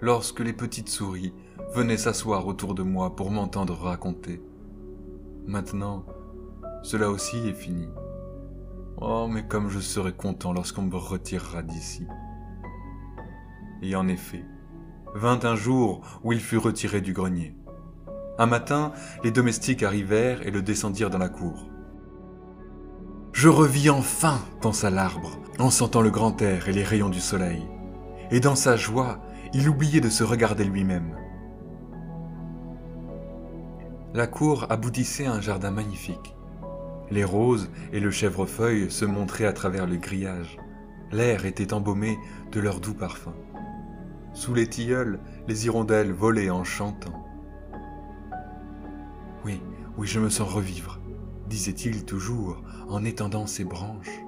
lorsque 0.00 0.40
les 0.40 0.52
petites 0.52 0.88
souris 0.88 1.32
venaient 1.74 1.96
s'asseoir 1.96 2.46
autour 2.46 2.74
de 2.74 2.82
moi 2.82 3.16
pour 3.16 3.30
m'entendre 3.30 3.74
raconter. 3.74 4.42
Maintenant, 5.46 6.04
cela 6.82 7.10
aussi 7.10 7.38
est 7.48 7.54
fini. 7.54 7.88
Oh, 8.98 9.28
mais 9.30 9.46
comme 9.46 9.68
je 9.68 9.78
serai 9.78 10.12
content 10.12 10.52
lorsqu'on 10.52 10.82
me 10.82 10.96
retirera 10.96 11.62
d'ici. 11.62 12.06
Et 13.82 13.94
en 13.94 14.08
effet, 14.08 14.44
vint 15.14 15.40
un 15.42 15.54
jour 15.54 16.00
où 16.24 16.32
il 16.32 16.40
fut 16.40 16.58
retiré 16.58 17.00
du 17.00 17.12
grenier. 17.12 17.54
Un 18.38 18.46
matin, 18.46 18.92
les 19.24 19.30
domestiques 19.30 19.82
arrivèrent 19.82 20.46
et 20.46 20.50
le 20.50 20.62
descendirent 20.62 21.10
dans 21.10 21.18
la 21.18 21.28
cour. 21.28 21.68
Je 23.32 23.48
revis 23.48 23.90
enfin, 23.90 24.38
pensa 24.60 24.90
l'arbre, 24.90 25.38
en 25.58 25.70
sentant 25.70 26.00
le 26.00 26.10
grand 26.10 26.40
air 26.40 26.68
et 26.68 26.72
les 26.72 26.84
rayons 26.84 27.08
du 27.08 27.20
soleil. 27.20 27.66
Et 28.30 28.40
dans 28.40 28.56
sa 28.56 28.76
joie, 28.76 29.20
il 29.56 29.70
oubliait 29.70 30.02
de 30.02 30.10
se 30.10 30.22
regarder 30.22 30.64
lui-même. 30.64 31.16
La 34.12 34.26
cour 34.26 34.66
aboutissait 34.68 35.24
à 35.24 35.32
un 35.32 35.40
jardin 35.40 35.70
magnifique. 35.70 36.36
Les 37.10 37.24
roses 37.24 37.70
et 37.90 38.00
le 38.00 38.10
chèvrefeuille 38.10 38.90
se 38.90 39.06
montraient 39.06 39.46
à 39.46 39.54
travers 39.54 39.86
le 39.86 39.96
grillage. 39.96 40.58
L'air 41.10 41.46
était 41.46 41.72
embaumé 41.72 42.18
de 42.52 42.60
leur 42.60 42.80
doux 42.80 42.92
parfum. 42.92 43.32
Sous 44.34 44.52
les 44.52 44.68
tilleuls, 44.68 45.20
les 45.48 45.64
hirondelles 45.64 46.12
volaient 46.12 46.50
en 46.50 46.64
chantant. 46.64 47.24
Oui, 49.42 49.62
oui, 49.96 50.06
je 50.06 50.20
me 50.20 50.28
sens 50.28 50.52
revivre, 50.52 51.00
disait-il 51.48 52.04
toujours 52.04 52.62
en 52.90 53.06
étendant 53.06 53.46
ses 53.46 53.64
branches, 53.64 54.20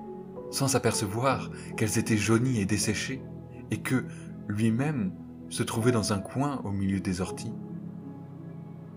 sans 0.51 0.69
s'apercevoir 0.69 1.51
qu'elles 1.77 1.99
étaient 1.99 2.17
jaunies 2.17 2.61
et 2.61 2.65
desséchées, 2.65 3.23
et 3.71 3.83
que, 3.83 4.07
lui-même, 4.49 5.13
se 5.51 5.63
trouvait 5.63 5.93
dans 5.93 6.13
un 6.13 6.19
coin 6.19 6.61
au 6.65 6.71
milieu 6.71 7.01
des 7.01 7.21
orties. 7.21 7.55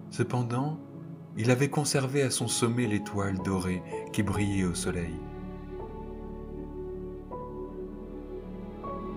Cependant, 0.09 0.79
il 1.37 1.51
avait 1.51 1.69
conservé 1.69 2.23
à 2.23 2.29
son 2.29 2.47
sommet 2.47 2.87
l'étoile 2.87 3.37
dorée 3.37 3.81
qui 4.11 4.23
brillait 4.23 4.65
au 4.65 4.73
soleil. 4.73 5.15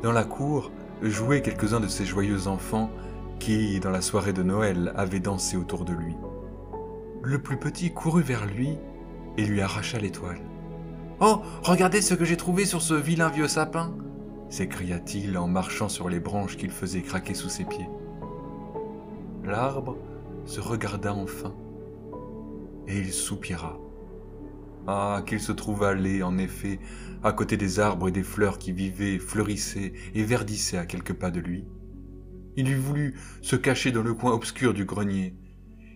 Dans 0.03 0.12
la 0.12 0.25
cour, 0.25 0.70
jouaient 1.03 1.42
quelques-uns 1.42 1.81
de 1.81 1.88
ces 1.88 2.05
joyeux 2.05 2.47
enfants 2.47 2.90
qui, 3.40 3.81
dans 3.81 3.90
la 3.90 4.01
soirée 4.01 4.33
de 4.33 4.42
Noël, 4.42 4.92
avaient 4.97 5.20
dansé 5.20 5.57
autour 5.57 5.85
de 5.85 5.92
lui. 5.92 6.14
Le 7.23 7.40
plus 7.40 7.57
petit 7.57 7.92
courut 7.92 8.23
vers 8.23 8.47
lui 8.47 8.79
et 9.37 9.44
lui 9.44 9.61
arracha 9.61 9.99
l'étoile. 9.99 10.40
Oh, 11.20 11.40
regardez 11.62 12.03
ce 12.03 12.14
que 12.14 12.25
j'ai 12.25 12.37
trouvé 12.37 12.64
sur 12.64 12.83
ce 12.83 12.94
vilain 12.94 13.29
vieux 13.29 13.49
sapin 13.49 13.94
s'écria-t-il 14.55 15.37
en 15.37 15.49
marchant 15.49 15.88
sur 15.88 16.09
les 16.09 16.21
branches 16.21 16.57
qu'il 16.57 16.71
faisait 16.71 17.03
craquer 17.03 17.35
sous 17.35 17.49
ses 17.49 17.64
pieds. 17.64 17.88
L'arbre 19.43 19.99
se 20.47 20.61
regarda 20.61 21.12
enfin 21.12 21.53
et 22.87 22.97
il 22.97 23.12
soupira. 23.12 23.81
Ah, 24.87 25.25
qu'il 25.27 25.40
se 25.40 25.51
trouva 25.51 25.95
laid, 25.95 26.23
en 26.23 26.38
effet, 26.38 26.79
à 27.25 27.33
côté 27.33 27.57
des 27.57 27.81
arbres 27.81 28.09
et 28.09 28.12
des 28.12 28.23
fleurs 28.23 28.59
qui 28.59 28.71
vivaient, 28.71 29.19
fleurissaient 29.19 29.93
et 30.14 30.23
verdissaient 30.23 30.79
à 30.79 30.87
quelques 30.87 31.14
pas 31.14 31.33
de 31.33 31.40
lui. 31.40 31.64
Il 32.55 32.71
eût 32.71 32.77
voulu 32.77 33.17
se 33.43 33.57
cacher 33.57 33.90
dans 33.90 34.03
le 34.03 34.14
coin 34.14 34.33
obscur 34.33 34.73
du 34.73 34.85
grenier. 34.85 35.35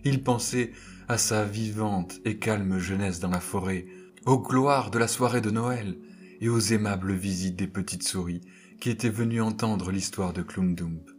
Il 0.03 0.21
pensait 0.21 0.73
à 1.07 1.17
sa 1.17 1.45
vivante 1.45 2.19
et 2.25 2.39
calme 2.39 2.77
jeunesse 2.77 3.21
dans 3.21 3.29
la 3.29 3.39
forêt, 3.39 3.85
aux 4.25 4.39
gloires 4.39 4.91
de 4.91 4.99
la 4.99 5.07
soirée 5.07 5.39
de 5.39 5.49
Noël 5.49 5.95
et 6.39 6.49
aux 6.49 6.59
aimables 6.59 7.13
visites 7.13 7.55
des 7.55 7.67
petites 7.67 8.07
souris 8.07 8.41
qui 8.79 8.89
étaient 8.89 9.09
venues 9.09 9.41
entendre 9.41 9.91
l'histoire 9.91 10.33
de 10.33 10.41
Klumdump. 10.41 11.09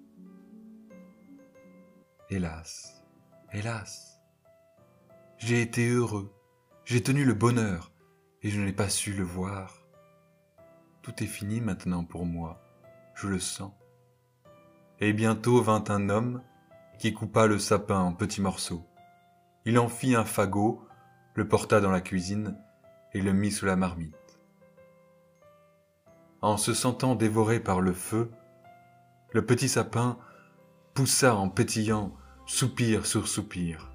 Hélas, 2.31 3.03
hélas, 3.53 4.21
j'ai 5.39 5.61
été 5.61 5.89
heureux, 5.89 6.33
j'ai 6.85 7.03
tenu 7.03 7.25
le 7.25 7.35
bonheur 7.35 7.93
et 8.43 8.51
je 8.51 8.61
n'ai 8.61 8.73
pas 8.73 8.89
su 8.89 9.13
le 9.13 9.25
voir. 9.25 9.85
Tout 11.03 11.23
est 11.23 11.27
fini 11.27 11.61
maintenant 11.61 12.05
pour 12.05 12.25
moi, 12.25 12.63
je 13.15 13.27
le 13.27 13.41
sens. 13.41 13.73
Et 15.01 15.13
bientôt 15.13 15.63
vint 15.63 15.85
un 15.89 16.09
homme 16.09 16.43
qui 16.99 17.15
coupa 17.15 17.47
le 17.47 17.59
sapin 17.59 18.01
en 18.01 18.13
petits 18.13 18.43
morceaux. 18.43 18.87
Il 19.65 19.79
en 19.79 19.89
fit 19.89 20.15
un 20.15 20.25
fagot, 20.25 20.87
le 21.35 21.49
porta 21.49 21.81
dans 21.81 21.91
la 21.91 22.01
cuisine 22.01 22.57
et 23.13 23.23
le 23.23 23.33
mit 23.33 23.51
sous 23.51 23.67
la 23.67 23.77
marmite. 23.77 24.30
En 26.43 26.57
se 26.57 26.73
sentant 26.73 27.15
dévoré 27.15 27.61
par 27.61 27.81
le 27.81 27.93
feu, 27.93 28.31
le 29.33 29.45
petit 29.45 29.69
sapin 29.69 30.19
poussa 30.95 31.37
en 31.37 31.49
pétillant 31.49 32.15
soupir 32.47 33.07
sur 33.07 33.29
soupir. 33.29 33.91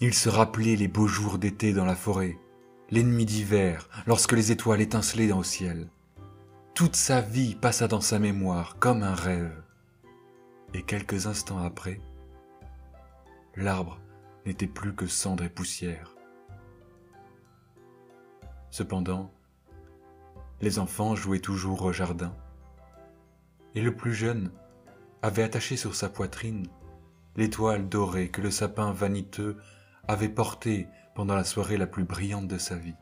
Il 0.00 0.14
se 0.14 0.28
rappelait 0.28 0.76
les 0.76 0.88
beaux 0.88 1.08
jours 1.08 1.38
d'été 1.38 1.72
dans 1.72 1.84
la 1.84 1.96
forêt, 1.96 2.38
l'ennemi 2.90 3.24
d'hiver, 3.24 3.88
lorsque 4.06 4.32
les 4.32 4.52
étoiles 4.52 4.80
étincelaient 4.80 5.28
dans 5.28 5.38
le 5.38 5.44
ciel. 5.44 5.88
Toute 6.74 6.96
sa 6.96 7.20
vie 7.20 7.54
passa 7.54 7.88
dans 7.88 8.00
sa 8.00 8.18
mémoire 8.18 8.78
comme 8.78 9.02
un 9.02 9.14
rêve. 9.14 9.62
Et 10.74 10.82
quelques 10.82 11.26
instants 11.26 11.58
après, 11.58 12.00
l'arbre 13.56 13.98
n'était 14.44 14.66
plus 14.66 14.94
que 14.94 15.06
cendre 15.06 15.42
et 15.42 15.48
poussière. 15.48 16.14
Cependant, 18.70 19.32
les 20.60 20.78
enfants 20.78 21.14
jouaient 21.14 21.40
toujours 21.40 21.82
au 21.82 21.92
jardin, 21.92 22.34
et 23.74 23.82
le 23.82 23.94
plus 23.94 24.14
jeune 24.14 24.50
avait 25.22 25.42
attaché 25.42 25.76
sur 25.76 25.94
sa 25.94 26.08
poitrine 26.08 26.66
l'étoile 27.36 27.88
dorée 27.88 28.30
que 28.30 28.40
le 28.40 28.50
sapin 28.50 28.92
vaniteux 28.92 29.58
avait 30.08 30.28
porté 30.28 30.88
pendant 31.14 31.34
la 31.34 31.44
soirée 31.44 31.76
la 31.76 31.86
plus 31.86 32.04
brillante 32.04 32.48
de 32.48 32.58
sa 32.58 32.76
vie. 32.76 32.94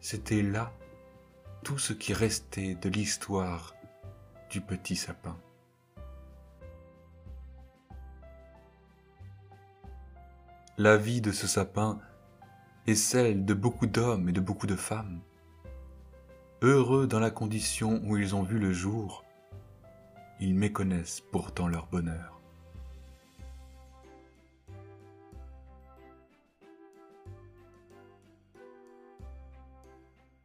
C'était 0.00 0.42
là 0.42 0.72
tout 1.64 1.78
ce 1.78 1.92
qui 1.92 2.14
restait 2.14 2.74
de 2.76 2.88
l'histoire 2.88 3.74
du 4.50 4.60
petit 4.60 4.96
sapin. 4.96 5.36
La 10.78 10.96
vie 10.96 11.20
de 11.20 11.32
ce 11.32 11.46
sapin 11.46 11.98
est 12.88 12.94
celle 12.94 13.44
de 13.44 13.54
beaucoup 13.54 13.86
d'hommes 13.86 14.28
et 14.28 14.32
de 14.32 14.40
beaucoup 14.40 14.66
de 14.66 14.76
femmes. 14.76 15.20
Heureux 16.62 17.06
dans 17.06 17.20
la 17.20 17.30
condition 17.30 18.00
où 18.04 18.16
ils 18.16 18.34
ont 18.34 18.42
vu 18.42 18.58
le 18.58 18.72
jour, 18.72 19.24
ils 20.40 20.54
méconnaissent 20.54 21.20
pourtant 21.20 21.68
leur 21.68 21.86
bonheur. 21.86 22.37